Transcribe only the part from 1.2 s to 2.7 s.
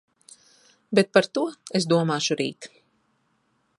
to es domāšu rīt.